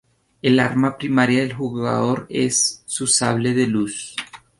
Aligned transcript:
El 0.41 0.59
arma 0.59 0.97
primaria 0.97 1.41
del 1.41 1.53
jugador 1.53 2.25
es 2.27 2.81
su 2.87 3.05
"sable 3.05 3.53
de 3.53 3.67
luz". 3.67 4.15